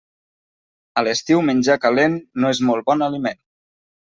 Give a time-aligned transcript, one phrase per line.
[1.01, 3.41] A l'estiu menjar calent no és molt bon aliment.